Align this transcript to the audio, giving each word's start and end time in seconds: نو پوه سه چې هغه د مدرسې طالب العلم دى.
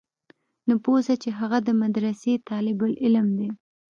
نو 0.67 0.73
پوه 0.83 0.99
سه 1.07 1.13
چې 1.23 1.29
هغه 1.39 1.57
د 1.63 1.69
مدرسې 1.81 2.33
طالب 2.49 2.77
العلم 2.87 3.27
دى. 3.37 3.49